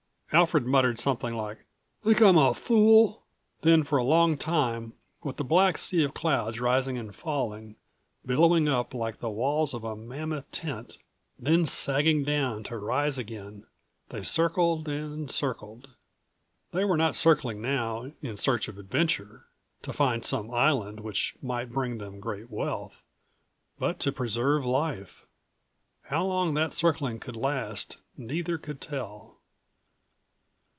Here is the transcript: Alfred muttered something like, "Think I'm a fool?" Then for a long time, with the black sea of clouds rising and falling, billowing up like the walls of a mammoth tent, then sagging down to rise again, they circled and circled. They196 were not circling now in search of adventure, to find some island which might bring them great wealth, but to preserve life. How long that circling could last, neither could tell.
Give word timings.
Alfred 0.33 0.65
muttered 0.65 0.97
something 0.97 1.35
like, 1.35 1.65
"Think 2.03 2.21
I'm 2.21 2.37
a 2.37 2.53
fool?" 2.53 3.23
Then 3.63 3.83
for 3.83 3.97
a 3.97 4.03
long 4.05 4.37
time, 4.37 4.93
with 5.23 5.35
the 5.35 5.43
black 5.43 5.77
sea 5.77 6.03
of 6.05 6.13
clouds 6.13 6.57
rising 6.61 6.97
and 6.97 7.13
falling, 7.13 7.75
billowing 8.25 8.69
up 8.69 8.93
like 8.93 9.17
the 9.17 9.29
walls 9.29 9.73
of 9.73 9.83
a 9.83 9.93
mammoth 9.93 10.49
tent, 10.53 10.97
then 11.37 11.65
sagging 11.65 12.23
down 12.23 12.63
to 12.63 12.77
rise 12.77 13.17
again, 13.17 13.67
they 14.07 14.23
circled 14.23 14.87
and 14.87 15.29
circled. 15.29 15.95
They196 16.71 16.87
were 16.87 16.95
not 16.95 17.17
circling 17.17 17.61
now 17.61 18.13
in 18.21 18.37
search 18.37 18.69
of 18.69 18.77
adventure, 18.77 19.47
to 19.81 19.91
find 19.91 20.23
some 20.23 20.49
island 20.53 21.01
which 21.01 21.35
might 21.41 21.71
bring 21.73 21.97
them 21.97 22.21
great 22.21 22.49
wealth, 22.49 23.03
but 23.77 23.99
to 23.99 24.13
preserve 24.13 24.63
life. 24.65 25.25
How 26.03 26.23
long 26.25 26.53
that 26.53 26.71
circling 26.71 27.19
could 27.19 27.35
last, 27.35 27.97
neither 28.15 28.57
could 28.57 28.79
tell. 28.79 29.35